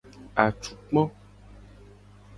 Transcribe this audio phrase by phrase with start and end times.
[0.45, 1.01] Atukpa.